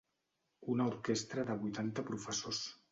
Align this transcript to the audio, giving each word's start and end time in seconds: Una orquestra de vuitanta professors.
Una 0.75 0.87
orquestra 0.93 1.47
de 1.51 1.59
vuitanta 1.63 2.09
professors. 2.13 2.69